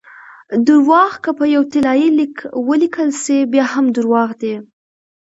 [0.67, 2.35] درواغ که په یو طلايي لیک
[2.67, 4.55] ولیکل سي؛ بیا هم درواغ دي!